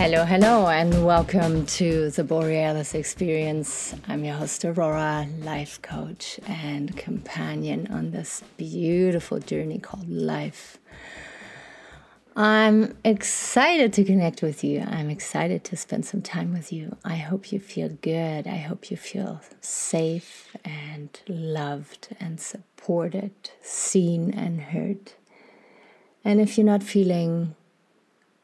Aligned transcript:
Hello, 0.00 0.24
hello, 0.24 0.66
and 0.68 1.04
welcome 1.04 1.66
to 1.66 2.08
the 2.08 2.24
Borealis 2.24 2.94
Experience. 2.94 3.94
I'm 4.08 4.24
your 4.24 4.34
host, 4.34 4.64
Aurora, 4.64 5.28
life 5.40 5.82
coach 5.82 6.40
and 6.46 6.96
companion 6.96 7.86
on 7.90 8.10
this 8.10 8.42
beautiful 8.56 9.40
journey 9.40 9.78
called 9.78 10.08
life. 10.08 10.78
I'm 12.34 12.96
excited 13.04 13.92
to 13.92 14.04
connect 14.04 14.40
with 14.40 14.64
you. 14.64 14.80
I'm 14.88 15.10
excited 15.10 15.64
to 15.64 15.76
spend 15.76 16.06
some 16.06 16.22
time 16.22 16.54
with 16.54 16.72
you. 16.72 16.96
I 17.04 17.16
hope 17.16 17.52
you 17.52 17.60
feel 17.60 17.90
good. 17.90 18.46
I 18.46 18.56
hope 18.56 18.90
you 18.90 18.96
feel 18.96 19.42
safe 19.60 20.56
and 20.64 21.10
loved 21.28 22.16
and 22.18 22.40
supported, 22.40 23.50
seen 23.60 24.32
and 24.32 24.62
heard. 24.62 25.12
And 26.24 26.40
if 26.40 26.56
you're 26.56 26.64
not 26.64 26.82
feeling 26.82 27.54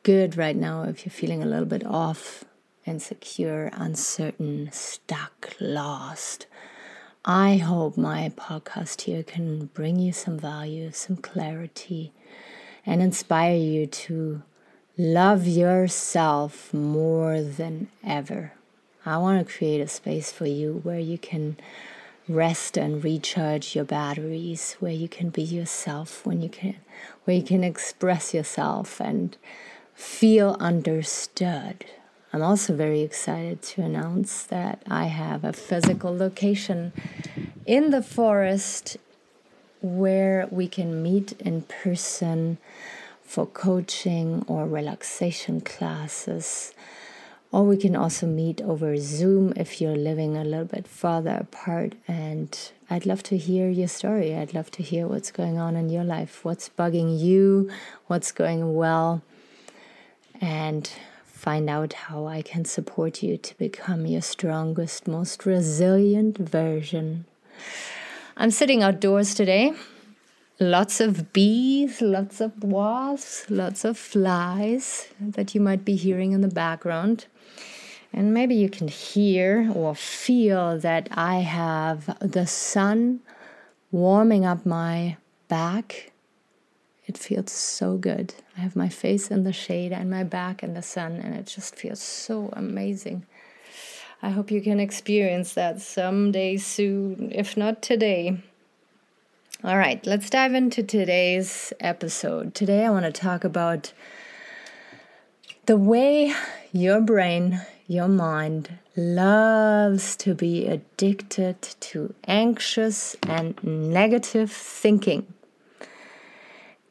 good 0.06 0.36
right 0.36 0.54
now, 0.54 0.84
if 0.84 1.04
you're 1.04 1.10
feeling 1.10 1.42
a 1.42 1.46
little 1.46 1.66
bit 1.66 1.84
off, 1.84 2.44
insecure, 2.84 3.68
uncertain, 3.72 4.68
stuck, 4.70 5.52
lost, 5.58 6.46
I 7.24 7.56
hope 7.56 7.96
my 7.96 8.32
podcast 8.36 9.00
here 9.00 9.24
can 9.24 9.66
bring 9.74 9.98
you 9.98 10.12
some 10.12 10.38
value, 10.38 10.92
some 10.92 11.16
clarity, 11.16 12.12
and 12.86 13.02
inspire 13.02 13.56
you 13.56 13.88
to 13.88 14.42
love 14.96 15.44
yourself 15.44 16.72
more 16.72 17.42
than 17.42 17.88
ever. 18.06 18.52
I 19.04 19.18
want 19.18 19.44
to 19.44 19.52
create 19.52 19.80
a 19.80 19.88
space 19.88 20.30
for 20.30 20.46
you 20.46 20.82
where 20.84 21.00
you 21.00 21.18
can 21.18 21.56
rest 22.28 22.76
and 22.76 23.02
recharge 23.02 23.74
your 23.74 23.84
batteries, 23.84 24.76
where 24.78 24.92
you 24.92 25.08
can 25.08 25.30
be 25.30 25.42
yourself, 25.42 26.24
when 26.24 26.42
you 26.42 26.48
can 26.48 26.76
where 27.24 27.36
you 27.36 27.42
can 27.42 27.64
express 27.64 28.32
yourself 28.32 29.00
and 29.00 29.36
feel 29.96 30.58
understood. 30.60 31.86
I'm 32.32 32.42
also 32.42 32.76
very 32.76 33.00
excited 33.00 33.62
to 33.62 33.82
announce 33.82 34.42
that 34.44 34.82
I 34.86 35.06
have 35.06 35.42
a 35.42 35.54
physical 35.54 36.14
location 36.14 36.92
in 37.64 37.90
the 37.90 38.02
forest 38.02 38.98
where 39.80 40.46
we 40.50 40.68
can 40.68 41.02
meet 41.02 41.32
in 41.40 41.62
person 41.62 42.58
for 43.22 43.46
coaching 43.46 44.44
or 44.46 44.66
relaxation 44.66 45.62
classes. 45.62 46.74
Or 47.50 47.64
we 47.64 47.78
can 47.78 47.96
also 47.96 48.26
meet 48.26 48.60
over 48.60 48.98
Zoom 48.98 49.54
if 49.56 49.80
you're 49.80 49.96
living 49.96 50.36
a 50.36 50.44
little 50.44 50.66
bit 50.66 50.86
farther 50.86 51.38
apart. 51.40 51.94
And 52.06 52.56
I'd 52.90 53.06
love 53.06 53.22
to 53.24 53.38
hear 53.38 53.70
your 53.70 53.88
story. 53.88 54.34
I'd 54.34 54.52
love 54.52 54.70
to 54.72 54.82
hear 54.82 55.06
what's 55.06 55.30
going 55.30 55.56
on 55.56 55.74
in 55.74 55.88
your 55.88 56.04
life, 56.04 56.44
what's 56.44 56.68
bugging 56.68 57.18
you, 57.18 57.70
what's 58.08 58.30
going 58.30 58.74
well 58.74 59.22
and 60.40 60.90
find 61.24 61.70
out 61.70 61.92
how 61.92 62.26
I 62.26 62.42
can 62.42 62.64
support 62.64 63.22
you 63.22 63.36
to 63.36 63.58
become 63.58 64.06
your 64.06 64.22
strongest, 64.22 65.06
most 65.06 65.46
resilient 65.46 66.38
version. 66.38 67.24
I'm 68.36 68.50
sitting 68.50 68.82
outdoors 68.82 69.34
today. 69.34 69.72
Lots 70.58 71.00
of 71.00 71.32
bees, 71.32 72.00
lots 72.00 72.40
of 72.40 72.64
wasps, 72.64 73.50
lots 73.50 73.84
of 73.84 73.98
flies 73.98 75.08
that 75.20 75.54
you 75.54 75.60
might 75.60 75.84
be 75.84 75.96
hearing 75.96 76.32
in 76.32 76.40
the 76.40 76.48
background. 76.48 77.26
And 78.12 78.32
maybe 78.32 78.54
you 78.54 78.70
can 78.70 78.88
hear 78.88 79.70
or 79.74 79.94
feel 79.94 80.78
that 80.78 81.08
I 81.12 81.40
have 81.40 82.18
the 82.20 82.46
sun 82.46 83.20
warming 83.92 84.46
up 84.46 84.64
my 84.64 85.18
back 85.48 86.12
it 87.06 87.16
feels 87.16 87.52
so 87.52 87.96
good. 87.96 88.34
I 88.56 88.60
have 88.60 88.76
my 88.76 88.88
face 88.88 89.30
in 89.30 89.44
the 89.44 89.52
shade 89.52 89.92
and 89.92 90.10
my 90.10 90.24
back 90.24 90.62
in 90.62 90.74
the 90.74 90.82
sun, 90.82 91.12
and 91.12 91.34
it 91.34 91.46
just 91.46 91.76
feels 91.76 92.00
so 92.00 92.50
amazing. 92.52 93.24
I 94.22 94.30
hope 94.30 94.50
you 94.50 94.60
can 94.60 94.80
experience 94.80 95.54
that 95.54 95.80
someday 95.80 96.56
soon, 96.56 97.30
if 97.32 97.56
not 97.56 97.82
today. 97.82 98.38
All 99.62 99.76
right, 99.76 100.04
let's 100.06 100.30
dive 100.30 100.54
into 100.54 100.82
today's 100.82 101.72
episode. 101.80 102.54
Today, 102.54 102.84
I 102.84 102.90
want 102.90 103.04
to 103.04 103.12
talk 103.12 103.44
about 103.44 103.92
the 105.66 105.76
way 105.76 106.34
your 106.72 107.00
brain, 107.00 107.60
your 107.86 108.08
mind, 108.08 108.78
loves 108.96 110.16
to 110.16 110.34
be 110.34 110.66
addicted 110.66 111.62
to 111.62 112.14
anxious 112.26 113.16
and 113.22 113.62
negative 113.62 114.50
thinking. 114.50 115.26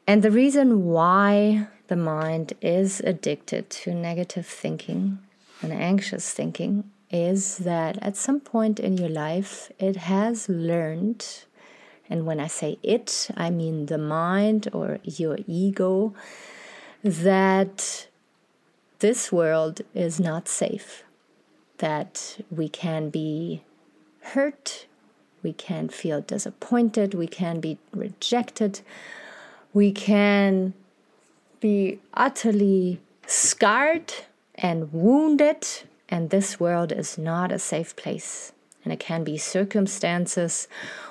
And 0.06 0.22
the 0.22 0.30
reason 0.30 0.84
why 0.86 1.66
the 1.88 1.96
mind 1.96 2.52
is 2.62 3.00
addicted 3.00 3.70
to 3.70 3.94
negative 3.94 4.46
thinking 4.46 5.18
and 5.62 5.72
anxious 5.72 6.32
thinking 6.32 6.90
is 7.10 7.58
that 7.58 7.98
at 8.02 8.16
some 8.16 8.40
point 8.40 8.78
in 8.78 8.96
your 8.96 9.08
life 9.08 9.70
it 9.78 9.96
has 9.96 10.48
learned, 10.48 11.44
and 12.08 12.24
when 12.24 12.38
I 12.38 12.46
say 12.46 12.78
it, 12.82 13.28
I 13.36 13.50
mean 13.50 13.86
the 13.86 13.98
mind 13.98 14.68
or 14.72 14.98
your 15.02 15.38
ego, 15.46 16.14
that 17.02 18.06
this 19.00 19.32
world 19.32 19.80
is 19.94 20.20
not 20.20 20.48
safe, 20.48 21.02
that 21.78 22.38
we 22.50 22.68
can 22.68 23.10
be 23.10 23.62
hurt, 24.20 24.86
we 25.42 25.52
can 25.52 25.88
feel 25.88 26.20
disappointed, 26.20 27.14
we 27.14 27.26
can 27.26 27.60
be 27.60 27.78
rejected 27.92 28.80
we 29.76 29.92
can 29.92 30.72
be 31.60 31.98
utterly 32.14 32.98
scarred 33.26 34.10
and 34.54 34.90
wounded, 34.90 35.66
and 36.08 36.30
this 36.30 36.58
world 36.58 36.92
is 36.92 37.18
not 37.18 37.52
a 37.52 37.58
safe 37.58 37.94
place. 37.94 38.52
And 38.82 38.90
it 38.90 38.98
can 38.98 39.22
be 39.22 39.36
circumstances 39.36 40.66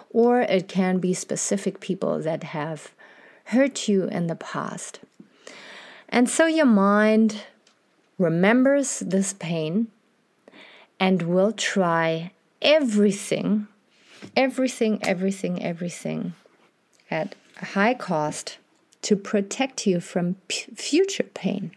or 0.09 0.41
it 0.41 0.67
can 0.67 0.97
be 0.97 1.13
specific 1.13 1.79
people 1.79 2.19
that 2.21 2.41
have 2.41 2.91
hurt 3.53 3.87
you 3.87 4.05
in 4.05 4.25
the 4.25 4.35
past. 4.35 4.99
And 6.09 6.27
so 6.27 6.47
your 6.47 6.65
mind 6.65 7.43
remembers 8.17 8.97
this 8.97 9.31
pain 9.33 9.89
and 10.99 11.21
will 11.21 11.51
try 11.51 12.31
everything, 12.63 13.67
everything, 14.35 14.97
everything, 15.03 15.61
everything 15.61 16.33
at 17.11 17.35
high 17.57 17.93
cost 17.93 18.57
to 19.03 19.16
protect 19.16 19.85
you 19.85 19.99
from 19.99 20.35
future 20.49 21.23
pain. 21.23 21.71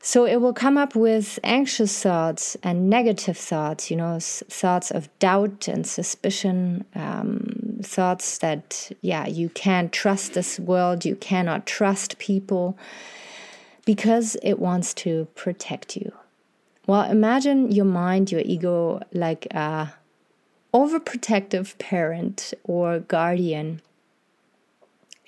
So 0.00 0.24
it 0.24 0.40
will 0.40 0.52
come 0.52 0.78
up 0.78 0.94
with 0.94 1.40
anxious 1.42 2.02
thoughts 2.02 2.56
and 2.62 2.88
negative 2.88 3.36
thoughts, 3.36 3.90
you 3.90 3.96
know, 3.96 4.18
thoughts 4.20 4.90
of 4.92 5.08
doubt 5.18 5.66
and 5.66 5.84
suspicion, 5.86 6.84
um, 6.94 7.80
thoughts 7.82 8.38
that, 8.38 8.92
yeah, 9.02 9.26
you 9.26 9.48
can't 9.48 9.92
trust 9.92 10.34
this 10.34 10.60
world, 10.60 11.04
you 11.04 11.16
cannot 11.16 11.66
trust 11.66 12.18
people, 12.18 12.78
because 13.84 14.36
it 14.42 14.60
wants 14.60 14.94
to 14.94 15.26
protect 15.34 15.96
you. 15.96 16.12
Well, 16.86 17.02
imagine 17.10 17.72
your 17.72 17.84
mind, 17.84 18.30
your 18.30 18.42
ego, 18.44 19.00
like 19.12 19.46
a 19.52 19.94
overprotective 20.72 21.76
parent 21.78 22.54
or 22.64 23.00
guardian 23.00 23.82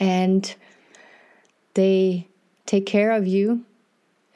and 0.00 0.54
they 1.74 2.26
take 2.66 2.86
care 2.86 3.12
of 3.12 3.26
you 3.26 3.64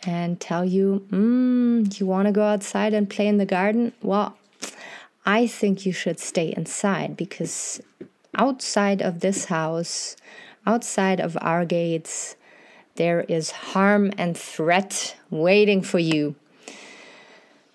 and 0.06 0.38
tell 0.38 0.64
you, 0.64 1.06
mm, 1.10 1.98
you 1.98 2.06
want 2.06 2.26
to 2.26 2.32
go 2.32 2.42
outside 2.42 2.92
and 2.92 3.08
play 3.08 3.26
in 3.26 3.38
the 3.38 3.46
garden? 3.46 3.92
Well, 4.02 4.36
I 5.24 5.46
think 5.46 5.86
you 5.86 5.92
should 5.92 6.20
stay 6.20 6.52
inside 6.54 7.16
because 7.16 7.80
outside 8.36 9.00
of 9.00 9.20
this 9.20 9.46
house, 9.46 10.16
outside 10.66 11.20
of 11.20 11.38
our 11.40 11.64
gates, 11.64 12.36
there 12.96 13.22
is 13.22 13.50
harm 13.50 14.12
and 14.18 14.36
threat 14.36 15.16
waiting 15.30 15.80
for 15.80 15.98
you. 15.98 16.36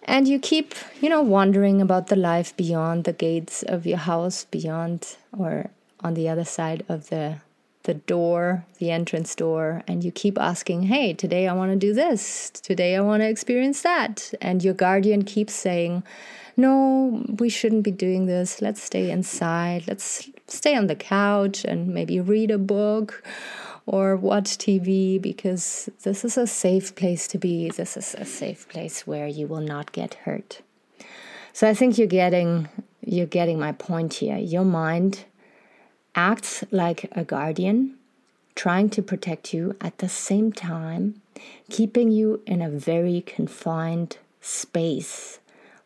And 0.03 0.27
you 0.27 0.39
keep, 0.39 0.75
you 1.01 1.09
know, 1.09 1.21
wondering 1.21 1.81
about 1.81 2.07
the 2.07 2.15
life 2.15 2.55
beyond 2.55 3.03
the 3.03 3.13
gates 3.13 3.63
of 3.63 3.85
your 3.85 3.97
house, 3.97 4.45
beyond 4.45 5.17
or 5.37 5.69
on 6.01 6.13
the 6.13 6.29
other 6.29 6.45
side 6.45 6.83
of 6.87 7.09
the 7.09 7.37
the 7.83 7.93
door, 7.93 8.65
the 8.77 8.91
entrance 8.91 9.35
door, 9.35 9.83
and 9.87 10.03
you 10.03 10.11
keep 10.11 10.37
asking, 10.37 10.83
Hey, 10.83 11.13
today 11.13 11.47
I 11.47 11.53
want 11.53 11.71
to 11.71 11.77
do 11.77 11.93
this. 11.93 12.49
Today 12.49 12.95
I 12.95 13.01
want 13.01 13.21
to 13.21 13.29
experience 13.29 13.81
that. 13.83 14.33
And 14.41 14.63
your 14.63 14.73
guardian 14.73 15.23
keeps 15.23 15.53
saying, 15.53 16.03
No, 16.57 17.25
we 17.39 17.49
shouldn't 17.49 17.83
be 17.83 17.91
doing 17.91 18.25
this. 18.25 18.61
Let's 18.61 18.81
stay 18.83 19.09
inside. 19.09 19.85
Let's 19.87 20.29
stay 20.47 20.75
on 20.75 20.87
the 20.87 20.95
couch 20.95 21.63
and 21.63 21.87
maybe 21.87 22.19
read 22.19 22.51
a 22.51 22.57
book 22.57 23.23
or 23.85 24.15
watch 24.15 24.57
TV 24.57 25.19
because 25.19 25.89
this 26.03 26.23
is 26.23 26.37
a 26.37 26.45
safe 26.45 26.93
place 26.95 27.27
to 27.29 27.37
be. 27.37 27.69
This 27.69 27.97
is 27.97 28.13
a 28.15 28.25
safe 28.25 28.67
place 28.69 29.07
where 29.07 29.27
you 29.27 29.47
will 29.47 29.61
not 29.61 29.91
get 29.93 30.13
hurt. 30.25 30.61
So 31.53 31.67
I 31.67 31.73
think 31.73 31.97
you're 31.97 32.07
getting 32.07 32.69
you're 33.01 33.25
getting 33.25 33.59
my 33.59 33.71
point 33.71 34.13
here. 34.15 34.37
Your 34.37 34.65
mind 34.65 35.25
acts 36.19 36.65
like 36.69 37.09
a 37.13 37.23
guardian, 37.23 37.95
trying 38.53 38.89
to 38.89 39.01
protect 39.01 39.53
you 39.53 39.75
at 39.79 39.97
the 39.99 40.09
same 40.09 40.51
time, 40.51 41.21
keeping 41.69 42.11
you 42.11 42.41
in 42.45 42.61
a 42.61 42.69
very 42.69 43.21
confined 43.21 44.17
space 44.41 45.39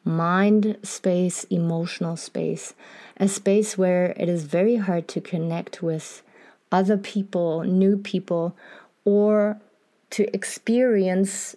mind 0.04 0.78
space, 0.84 1.46
emotional 1.46 2.18
space, 2.18 2.74
a 3.18 3.28
space 3.28 3.78
where 3.78 4.14
it 4.18 4.28
is 4.28 4.44
very 4.44 4.76
hard 4.76 5.08
to 5.08 5.22
connect 5.22 5.82
with 5.82 6.22
other 6.72 6.98
people, 6.98 7.64
new 7.64 7.96
people, 7.98 8.56
or 9.06 9.58
to 10.10 10.24
experience 10.36 11.56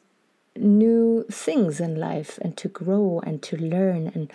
new 0.56 1.24
things 1.30 1.80
in 1.80 1.96
life 1.96 2.38
and 2.42 2.56
to 2.56 2.68
grow 2.68 3.20
and 3.26 3.42
to 3.42 3.56
learn 3.56 4.12
and 4.14 4.30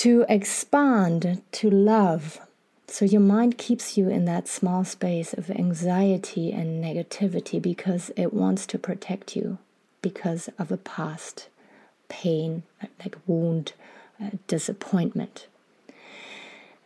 to 0.00 0.24
expand, 0.30 1.42
to 1.52 1.68
love. 1.68 2.40
So 2.86 3.04
your 3.04 3.20
mind 3.20 3.58
keeps 3.58 3.98
you 3.98 4.08
in 4.08 4.24
that 4.24 4.48
small 4.48 4.82
space 4.82 5.34
of 5.34 5.50
anxiety 5.50 6.52
and 6.52 6.82
negativity 6.82 7.60
because 7.60 8.10
it 8.16 8.32
wants 8.32 8.64
to 8.68 8.78
protect 8.78 9.36
you 9.36 9.58
because 10.00 10.48
of 10.58 10.72
a 10.72 10.78
past 10.78 11.48
pain, 12.08 12.62
like 12.98 13.18
wound, 13.26 13.74
uh, 14.18 14.30
disappointment. 14.46 15.46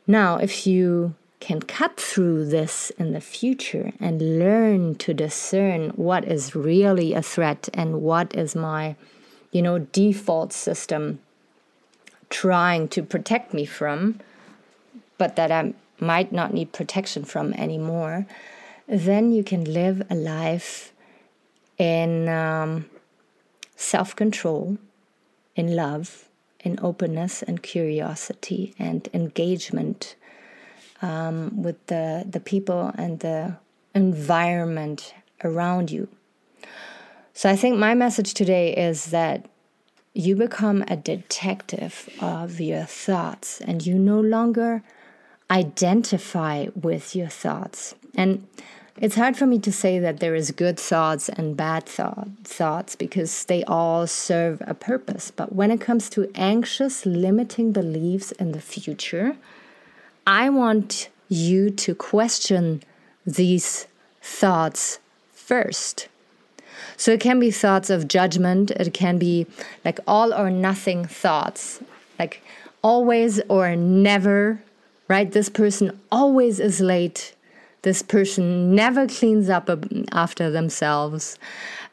Now, 0.08 0.38
if 0.38 0.66
you 0.66 1.14
can 1.38 1.60
cut 1.62 2.00
through 2.00 2.46
this 2.46 2.90
in 2.98 3.12
the 3.12 3.20
future 3.20 3.92
and 4.00 4.40
learn 4.40 4.96
to 4.96 5.14
discern 5.14 5.90
what 5.90 6.24
is 6.24 6.56
really 6.56 7.14
a 7.14 7.22
threat 7.22 7.68
and 7.74 8.02
what 8.02 8.34
is 8.34 8.56
my, 8.56 8.96
you 9.52 9.62
know, 9.62 9.78
default 9.78 10.52
system 10.52 11.20
trying 12.34 12.88
to 12.88 13.00
protect 13.00 13.54
me 13.54 13.64
from, 13.64 14.18
but 15.18 15.36
that 15.36 15.52
I 15.52 15.72
might 16.00 16.32
not 16.32 16.52
need 16.52 16.72
protection 16.72 17.24
from 17.24 17.52
anymore, 17.52 18.26
then 18.88 19.30
you 19.30 19.44
can 19.44 19.62
live 19.72 20.02
a 20.10 20.16
life 20.16 20.92
in 21.78 22.28
um, 22.28 22.86
self 23.76 24.16
control, 24.16 24.78
in 25.54 25.76
love, 25.76 26.28
in 26.58 26.76
openness 26.82 27.40
and 27.40 27.62
curiosity 27.62 28.74
and 28.80 29.08
engagement 29.14 30.16
um, 31.02 31.62
with 31.62 31.86
the, 31.86 32.24
the 32.28 32.40
people 32.40 32.90
and 32.96 33.20
the 33.20 33.56
environment 33.94 35.14
around 35.44 35.92
you. 35.92 36.08
So 37.32 37.48
I 37.48 37.54
think 37.54 37.78
my 37.78 37.94
message 37.94 38.34
today 38.34 38.74
is 38.74 39.12
that 39.12 39.46
you 40.14 40.36
become 40.36 40.84
a 40.86 40.96
detective 40.96 42.08
of 42.20 42.60
your 42.60 42.84
thoughts 42.84 43.60
and 43.60 43.84
you 43.84 43.98
no 43.98 44.20
longer 44.20 44.82
identify 45.50 46.66
with 46.80 47.16
your 47.16 47.28
thoughts. 47.28 47.96
And 48.14 48.46
it's 48.96 49.16
hard 49.16 49.36
for 49.36 49.46
me 49.46 49.58
to 49.58 49.72
say 49.72 49.98
that 49.98 50.20
there 50.20 50.36
is 50.36 50.52
good 50.52 50.78
thoughts 50.78 51.28
and 51.28 51.56
bad 51.56 51.84
thought, 51.86 52.28
thoughts 52.44 52.94
because 52.94 53.44
they 53.46 53.64
all 53.64 54.06
serve 54.06 54.62
a 54.66 54.74
purpose. 54.74 55.32
But 55.32 55.52
when 55.52 55.72
it 55.72 55.80
comes 55.80 56.08
to 56.10 56.30
anxious, 56.36 57.04
limiting 57.04 57.72
beliefs 57.72 58.30
in 58.32 58.52
the 58.52 58.60
future, 58.60 59.36
I 60.28 60.48
want 60.48 61.08
you 61.28 61.70
to 61.70 61.94
question 61.96 62.84
these 63.26 63.88
thoughts 64.22 65.00
first. 65.32 66.08
So 66.96 67.12
it 67.12 67.20
can 67.20 67.40
be 67.40 67.50
thoughts 67.50 67.90
of 67.90 68.08
judgment, 68.08 68.70
it 68.72 68.94
can 68.94 69.18
be 69.18 69.46
like 69.84 70.00
all 70.06 70.32
or 70.32 70.50
nothing 70.50 71.04
thoughts, 71.04 71.80
like 72.18 72.42
always 72.82 73.40
or 73.48 73.76
never, 73.76 74.62
right? 75.08 75.30
This 75.30 75.48
person 75.48 75.98
always 76.10 76.60
is 76.60 76.80
late 76.80 77.34
this 77.84 78.00
person 78.00 78.74
never 78.74 79.06
cleans 79.06 79.50
up 79.50 79.68
after 80.10 80.50
themselves. 80.50 81.38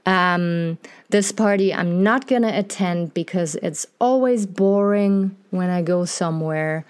Um, 0.06 0.77
this 1.09 1.33
party 1.33 1.74
I'm 1.74 2.01
not 2.01 2.27
going 2.27 2.44
to 2.44 2.57
attend 2.57 3.13
because 3.13 3.56
it's 3.56 3.86
always 4.00 4.45
boring 4.45 5.36
when 5.50 5.69
I 5.69 5.81
go 5.81 6.06
somewhere. 6.06 6.86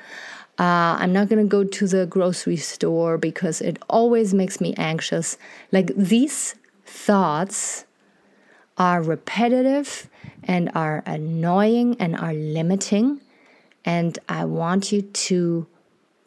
Uh, 0.59 0.95
I'm 0.99 1.11
not 1.11 1.29
going 1.29 1.43
to 1.43 1.49
go 1.49 1.63
to 1.63 1.87
the 1.87 2.05
grocery 2.05 2.57
store 2.57 3.17
because 3.17 3.59
it 3.59 3.79
always 3.89 4.35
makes 4.35 4.61
me 4.61 4.75
anxious. 4.77 5.35
Like 5.71 5.91
these 5.95 6.53
thoughts 6.85 7.85
are 8.77 9.01
repetitive 9.01 10.09
and 10.43 10.71
are 10.75 11.03
annoying 11.05 11.95
and 11.99 12.15
are 12.15 12.33
limiting. 12.33 13.21
And 13.85 14.17
I 14.29 14.45
want 14.45 14.91
you 14.91 15.01
to 15.01 15.67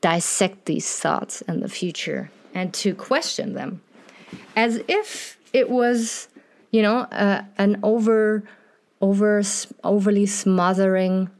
dissect 0.00 0.66
these 0.66 0.98
thoughts 0.98 1.40
in 1.42 1.60
the 1.60 1.68
future 1.68 2.30
and 2.54 2.72
to 2.74 2.94
question 2.94 3.54
them 3.54 3.80
as 4.56 4.82
if 4.88 5.38
it 5.52 5.70
was, 5.70 6.28
you 6.70 6.82
know, 6.82 6.98
uh, 6.98 7.42
an 7.58 7.78
over, 7.82 8.44
over, 9.00 9.42
overly 9.82 10.26
smothering 10.26 11.30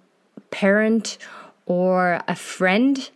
parent 0.51 1.19
or 1.67 2.23
a 2.29 2.37
friend 2.37 3.11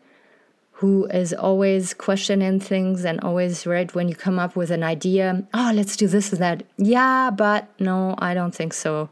who 0.78 1.06
is 1.06 1.32
always 1.34 1.92
questioning 1.92 2.60
things 2.60 3.04
and 3.04 3.20
always 3.20 3.66
right 3.66 3.94
when 3.94 4.08
you 4.08 4.14
come 4.14 4.38
up 4.38 4.54
with 4.56 4.70
an 4.70 4.82
idea 4.82 5.42
oh 5.54 5.72
let's 5.74 5.96
do 5.96 6.06
this 6.06 6.32
and 6.32 6.40
that 6.40 6.62
yeah 6.76 7.30
but 7.30 7.68
no 7.80 8.14
i 8.18 8.32
don't 8.34 8.54
think 8.54 8.72
so 8.72 9.08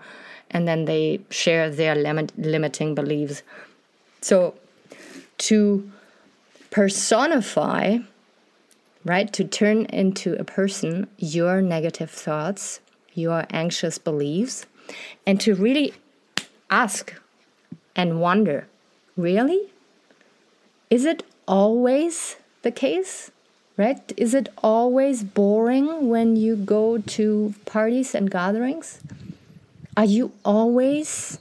and 0.50 0.68
then 0.68 0.84
they 0.84 1.20
share 1.28 1.68
their 1.68 1.94
limit, 1.94 2.32
limiting 2.38 2.94
beliefs 2.94 3.42
so 4.20 4.54
to 5.38 5.90
personify 6.70 7.98
right? 9.06 9.32
To 9.34 9.44
turn 9.44 9.86
into 9.86 10.34
a 10.34 10.44
person 10.44 11.06
your 11.16 11.62
negative 11.62 12.10
thoughts, 12.10 12.80
your 13.14 13.46
anxious 13.50 13.98
beliefs, 13.98 14.66
and 15.24 15.40
to 15.40 15.54
really 15.54 15.94
ask 16.70 17.14
and 17.94 18.20
wonder 18.20 18.66
really? 19.16 19.72
Is 20.90 21.04
it 21.04 21.22
always 21.46 22.37
the 22.62 22.70
case? 22.70 23.31
Right? 23.76 24.00
Is 24.16 24.32
it 24.32 24.48
always 24.62 25.22
boring 25.22 26.08
when 26.08 26.37
you 26.37 26.56
go 26.56 26.98
to 26.98 27.54
parties 27.66 28.14
and 28.14 28.31
gatherings? 28.31 29.00
Are 29.96 30.04
you 30.04 30.32
always 30.44 31.38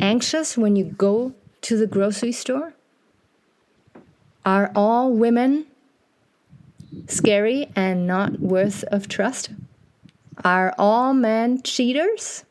anxious 0.00 0.56
when 0.56 0.76
you 0.76 0.84
go 0.84 1.32
to 1.62 1.76
the 1.76 1.86
grocery 1.86 2.32
store? 2.32 2.74
Are 4.44 4.70
all 4.76 5.12
women 5.12 5.66
scary 7.08 7.68
and 7.74 8.06
not 8.06 8.38
worth 8.38 8.84
of 8.84 9.08
trust? 9.08 9.50
Are 10.44 10.74
all 10.78 11.14
men 11.14 11.62
cheaters? 11.62 12.44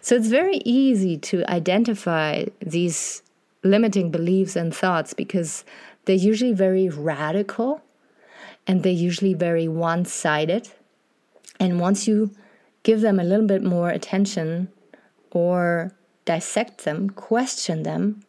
So 0.00 0.16
it's 0.16 0.28
very 0.28 0.60
easy 0.64 1.16
to 1.18 1.44
identify 1.50 2.46
these 2.60 3.22
limiting 3.62 4.10
beliefs 4.10 4.56
and 4.56 4.74
thoughts 4.74 5.14
because 5.14 5.64
they're 6.04 6.16
usually 6.16 6.52
very 6.52 6.88
radical 6.88 7.82
and 8.66 8.82
they're 8.82 8.92
usually 8.92 9.34
very 9.34 9.68
one 9.68 10.04
sided. 10.04 10.68
And 11.58 11.80
once 11.80 12.06
you 12.06 12.30
give 12.82 13.00
them 13.00 13.20
a 13.20 13.24
little 13.24 13.46
bit 13.46 13.62
more 13.62 13.90
attention 13.90 14.68
or 15.30 15.92
dissect 16.24 16.84
them, 16.84 17.10
question 17.10 17.82
them, 17.82 18.22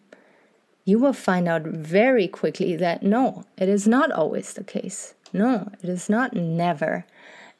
you 0.83 0.99
will 0.99 1.13
find 1.13 1.47
out 1.47 1.63
very 1.63 2.27
quickly 2.27 2.75
that 2.75 3.03
no, 3.03 3.45
it 3.57 3.69
is 3.69 3.87
not 3.87 4.11
always 4.11 4.53
the 4.53 4.63
case. 4.63 5.13
No, 5.33 5.71
it 5.81 5.89
is 5.89 6.09
not 6.09 6.33
never. 6.33 7.05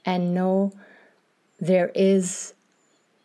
And 0.06 0.34
no, 0.34 0.74
there 1.60 1.91
is 1.94 2.53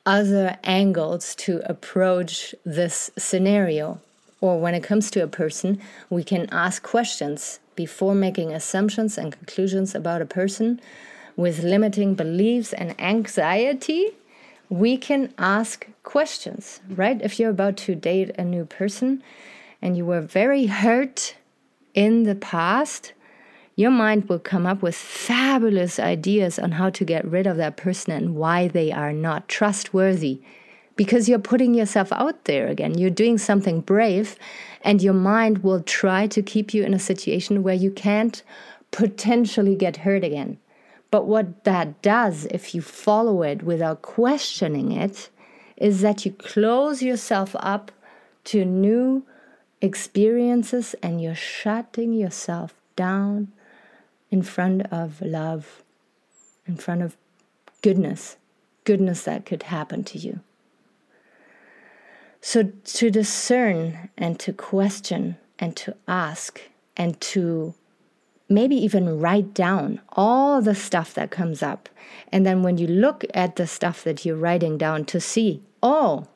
other 0.04 0.58
angles 0.62 1.34
to 1.34 1.62
approach 1.68 2.54
this 2.64 3.10
scenario. 3.18 4.00
Or 4.46 4.60
when 4.60 4.76
it 4.76 4.84
comes 4.84 5.10
to 5.10 5.24
a 5.24 5.26
person, 5.26 5.80
we 6.08 6.22
can 6.22 6.48
ask 6.52 6.80
questions 6.84 7.58
before 7.74 8.14
making 8.14 8.52
assumptions 8.52 9.18
and 9.18 9.32
conclusions 9.32 9.92
about 9.92 10.22
a 10.22 10.26
person 10.26 10.80
with 11.34 11.64
limiting 11.64 12.14
beliefs 12.14 12.72
and 12.72 12.94
anxiety. 13.00 14.12
We 14.68 14.98
can 14.98 15.34
ask 15.36 15.88
questions, 16.04 16.78
right? 16.88 17.20
If 17.20 17.40
you're 17.40 17.50
about 17.50 17.76
to 17.78 17.96
date 17.96 18.36
a 18.38 18.44
new 18.44 18.64
person 18.64 19.20
and 19.82 19.96
you 19.96 20.06
were 20.06 20.20
very 20.20 20.66
hurt 20.66 21.34
in 21.92 22.22
the 22.22 22.36
past, 22.36 23.12
your 23.74 23.90
mind 23.90 24.28
will 24.28 24.38
come 24.38 24.64
up 24.64 24.80
with 24.80 24.94
fabulous 24.94 25.98
ideas 25.98 26.56
on 26.56 26.70
how 26.72 26.90
to 26.90 27.04
get 27.04 27.24
rid 27.24 27.48
of 27.48 27.56
that 27.56 27.76
person 27.76 28.12
and 28.12 28.36
why 28.36 28.68
they 28.68 28.92
are 28.92 29.12
not 29.12 29.48
trustworthy. 29.48 30.40
Because 30.96 31.28
you're 31.28 31.38
putting 31.38 31.74
yourself 31.74 32.10
out 32.12 32.44
there 32.44 32.68
again. 32.68 32.96
You're 32.96 33.10
doing 33.10 33.38
something 33.38 33.80
brave, 33.80 34.36
and 34.82 35.02
your 35.02 35.14
mind 35.14 35.58
will 35.58 35.82
try 35.82 36.26
to 36.28 36.42
keep 36.42 36.72
you 36.72 36.84
in 36.84 36.94
a 36.94 36.98
situation 36.98 37.62
where 37.62 37.74
you 37.74 37.90
can't 37.90 38.42
potentially 38.90 39.76
get 39.76 39.98
hurt 39.98 40.24
again. 40.24 40.58
But 41.10 41.26
what 41.26 41.64
that 41.64 42.02
does, 42.02 42.46
if 42.46 42.74
you 42.74 42.82
follow 42.82 43.42
it 43.42 43.62
without 43.62 44.02
questioning 44.02 44.92
it, 44.92 45.28
is 45.76 46.00
that 46.00 46.24
you 46.24 46.32
close 46.32 47.02
yourself 47.02 47.54
up 47.60 47.92
to 48.44 48.64
new 48.64 49.24
experiences 49.80 50.94
and 51.02 51.20
you're 51.20 51.34
shutting 51.34 52.12
yourself 52.12 52.74
down 52.96 53.52
in 54.30 54.42
front 54.42 54.82
of 54.90 55.20
love, 55.20 55.82
in 56.66 56.76
front 56.76 57.02
of 57.02 57.16
goodness, 57.82 58.36
goodness 58.84 59.22
that 59.24 59.44
could 59.44 59.64
happen 59.64 60.02
to 60.04 60.18
you. 60.18 60.40
So 62.46 62.62
to 62.62 63.10
discern 63.10 64.08
and 64.16 64.38
to 64.38 64.52
question 64.52 65.36
and 65.58 65.74
to 65.78 65.96
ask 66.06 66.60
and 66.96 67.20
to 67.32 67.74
maybe 68.48 68.76
even 68.76 69.18
write 69.18 69.52
down 69.52 70.00
all 70.10 70.62
the 70.62 70.76
stuff 70.76 71.12
that 71.14 71.32
comes 71.32 71.60
up. 71.60 71.88
And 72.30 72.46
then 72.46 72.62
when 72.62 72.78
you 72.78 72.86
look 72.86 73.24
at 73.34 73.56
the 73.56 73.66
stuff 73.66 74.04
that 74.04 74.24
you're 74.24 74.36
writing 74.36 74.78
down 74.78 75.06
to 75.06 75.20
see, 75.20 75.60
oh, 75.82 76.28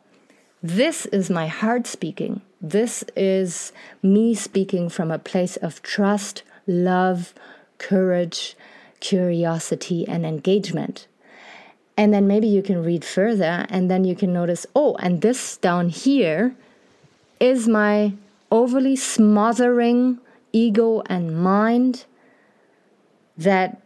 this 0.60 1.06
is 1.06 1.30
my 1.30 1.46
heart 1.46 1.86
speaking. 1.86 2.40
This 2.60 3.04
is 3.14 3.72
me 4.02 4.34
speaking 4.34 4.88
from 4.88 5.12
a 5.12 5.18
place 5.20 5.56
of 5.58 5.80
trust, 5.80 6.42
love, 6.66 7.34
courage, 7.78 8.56
curiosity, 8.98 10.08
and 10.08 10.26
engagement. 10.26 11.06
And 12.00 12.14
then 12.14 12.26
maybe 12.26 12.46
you 12.46 12.62
can 12.62 12.82
read 12.82 13.04
further 13.04 13.66
and 13.68 13.90
then 13.90 14.04
you 14.04 14.16
can 14.16 14.32
notice, 14.32 14.64
oh, 14.74 14.94
and 15.00 15.20
this 15.20 15.58
down 15.58 15.90
here 15.90 16.56
is 17.38 17.68
my 17.68 18.14
overly 18.50 18.96
smothering 18.96 20.18
ego 20.50 21.02
and 21.10 21.36
mind 21.36 22.06
that 23.36 23.82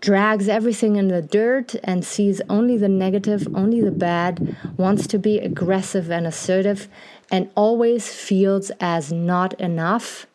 drags 0.00 0.48
everything 0.48 0.94
in 0.94 1.08
the 1.08 1.20
dirt 1.20 1.74
and 1.82 2.04
sees 2.04 2.40
only 2.48 2.76
the 2.76 2.88
negative, 2.88 3.48
only 3.56 3.80
the 3.80 3.90
bad, 3.90 4.56
wants 4.76 5.08
to 5.08 5.18
be 5.18 5.40
aggressive 5.40 6.12
and 6.12 6.28
assertive, 6.28 6.86
and 7.28 7.50
always 7.56 8.14
feels 8.14 8.70
as 8.78 9.10
not 9.10 9.52
enough. 9.60 10.28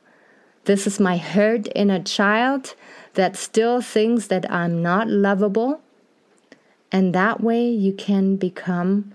This 0.66 0.86
is 0.86 1.00
my 1.00 1.16
hurt 1.16 1.70
inner 1.74 2.04
child 2.04 2.76
that 3.14 3.38
still 3.38 3.80
thinks 3.80 4.28
that 4.28 4.52
I'm 4.52 4.82
not 4.82 5.08
lovable. 5.08 5.80
And 6.92 7.14
that 7.14 7.42
way 7.42 7.70
you 7.70 7.94
can 7.94 8.38
become 8.38 9.14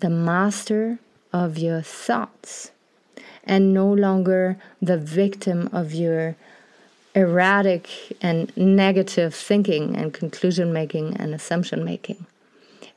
the 0.00 0.10
master 0.10 0.98
of 1.32 1.58
your 1.58 1.80
thoughts 1.82 2.70
and 3.44 3.74
no 3.74 3.92
longer 3.92 4.56
the 4.80 4.98
victim 4.98 5.68
of 5.72 5.92
your 5.92 6.36
erratic 7.14 7.88
and 8.20 8.54
negative 8.56 9.34
thinking 9.34 9.96
and 9.96 10.12
conclusion 10.12 10.72
making 10.72 11.16
and 11.16 11.34
assumption 11.34 11.84
making. 11.84 12.26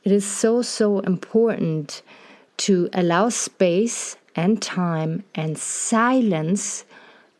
It 0.04 0.12
is 0.12 0.24
so, 0.24 0.62
so 0.62 1.00
important 1.00 2.02
to 2.58 2.88
allow 2.92 3.28
space 3.28 4.16
and 4.34 4.60
time 4.60 5.24
and 5.34 5.58
silence 5.58 6.84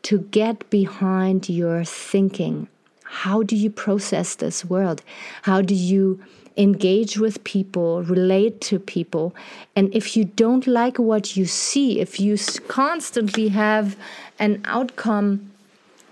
to 0.03 0.19
get 0.19 0.69
behind 0.69 1.49
your 1.49 1.83
thinking. 1.83 2.67
How 3.03 3.43
do 3.43 3.55
you 3.55 3.69
process 3.69 4.35
this 4.35 4.63
world? 4.63 5.01
How 5.43 5.61
do 5.61 5.73
you 5.73 6.23
engage 6.57 7.17
with 7.17 7.43
people, 7.43 8.03
relate 8.03 8.61
to 8.61 8.79
people? 8.79 9.35
And 9.75 9.93
if 9.93 10.15
you 10.15 10.25
don't 10.25 10.67
like 10.67 10.97
what 10.97 11.35
you 11.35 11.45
see, 11.45 11.99
if 11.99 12.19
you 12.19 12.37
constantly 12.67 13.49
have 13.49 13.95
an 14.37 14.61
outcome 14.65 15.51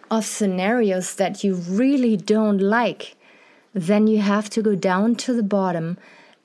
of 0.09 0.25
scenarios 0.25 1.15
that 1.15 1.43
you 1.43 1.55
really 1.55 2.15
don't 2.17 2.59
like, 2.59 3.15
then 3.73 4.07
you 4.07 4.19
have 4.19 4.49
to 4.49 4.61
go 4.61 4.75
down 4.75 5.15
to 5.15 5.33
the 5.33 5.43
bottom 5.43 5.97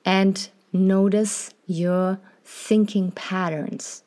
and 0.05 0.49
notice 0.71 1.51
your 1.65 2.19
thinking 2.43 3.11
patterns, 3.11 4.03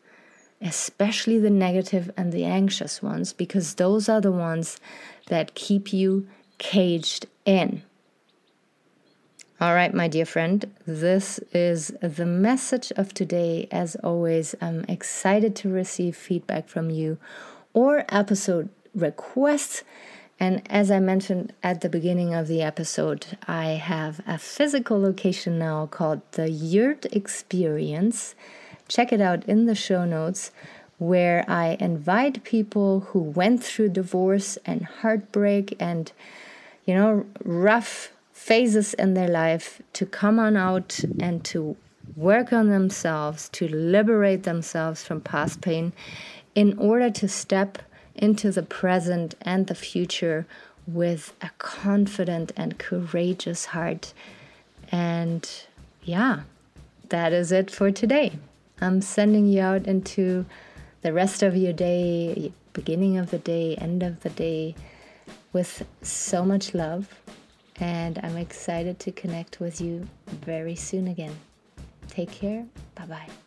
especially 0.61 1.39
the 1.39 1.51
negative 1.51 2.11
and 2.17 2.33
the 2.33 2.45
anxious 2.45 3.03
ones, 3.03 3.33
because 3.33 3.75
those 3.75 4.09
are 4.09 4.21
the 4.21 4.33
ones 4.33 4.79
that 5.29 5.55
keep 5.55 5.93
you 5.93 6.27
caged 6.59 7.27
in. 7.45 7.83
All 9.59 9.75
right, 9.75 9.95
my 9.95 10.07
dear 10.07 10.27
friend, 10.27 10.71
this 10.87 11.39
is 11.51 11.91
the 12.03 12.27
message 12.27 12.93
of 12.95 13.15
today. 13.15 13.69
As 13.71 13.97
always, 14.05 14.55
I'm 14.61 14.85
excited 14.87 15.57
to 15.57 15.71
receive 15.71 16.15
feedback 16.15 16.69
from 16.69 16.91
you 16.91 17.17
or 17.73 18.05
episode 18.11 18.69
requests. 18.95 19.83
And 20.39 20.61
as 20.69 20.91
I 20.91 21.01
mentioned 21.01 21.55
at 21.63 21.81
the 21.81 21.89
beginning 21.89 22.35
of 22.35 22.49
the 22.49 22.61
episode, 22.61 23.39
I 23.49 23.69
have 23.69 24.21
a 24.27 24.37
physical 24.37 25.01
location 25.01 25.59
now 25.59 25.87
called 25.87 26.21
the 26.33 26.51
Yurt 26.51 27.07
Experience. 27.07 28.35
Check 28.89 29.11
it 29.11 29.23
out 29.23 29.43
in 29.47 29.65
the 29.65 29.75
show 29.75 30.05
notes, 30.05 30.51
where 30.99 31.47
I 31.49 31.79
invite 31.81 32.45
people 32.45 33.01
who 33.01 33.21
went 33.21 33.65
through 33.65 33.89
divorce 33.89 34.59
and 34.67 34.85
heartbreak 34.85 35.75
and, 35.81 36.13
you 36.85 36.93
know, 36.93 37.25
rough 37.43 38.11
phases 38.37 38.93
in 38.95 39.15
their 39.15 39.29
life 39.29 39.81
to 39.95 40.05
come 40.05 40.39
on 40.39 40.59
out 40.59 41.01
and 41.19 41.43
to 41.43 41.75
work 42.15 42.53
on 42.53 42.69
themselves, 42.69 43.49
to 43.49 43.67
liberate 43.67 44.43
themselves 44.43 45.03
from 45.03 45.23
past 45.23 45.63
pain 45.63 45.91
in 46.55 46.79
order 46.79 47.11
to 47.11 47.27
step 47.27 47.79
into 48.15 48.53
the 48.53 48.63
present 48.63 49.35
and 49.41 49.67
the 49.67 49.75
future 49.75 50.47
with 50.87 51.33
a 51.41 51.49
confident 51.57 52.53
and 52.59 52.79
courageous 52.79 53.65
heart. 53.65 54.13
And 54.93 55.51
yeah, 56.05 56.41
that 57.09 57.33
is 57.33 57.51
it 57.51 57.71
for 57.71 57.91
today. 57.91 58.39
I'm 58.83 59.01
sending 59.01 59.49
you 59.49 59.63
out 59.63 59.87
into 59.87 60.45
the 61.01 61.13
rest 61.13 61.43
of 61.43 61.57
your 61.57 61.73
day, 61.73 62.53
beginning 62.75 63.17
of 63.17 63.31
the 63.31 63.39
day, 63.39 63.77
end 63.77 64.03
of 64.03 64.21
the 64.21 64.31
day, 64.31 64.75
with 65.55 65.87
so 66.03 66.45
much 66.45 66.75
love. 66.75 67.09
And 67.79 68.19
I'm 68.23 68.37
excited 68.37 68.99
to 69.01 69.13
connect 69.13 69.61
with 69.61 69.81
you 69.81 70.09
very 70.27 70.77
soon 70.77 71.09
again. 71.09 71.37
Take 72.09 72.31
care. 72.31 72.67
Bye 72.95 73.07
bye. 73.07 73.46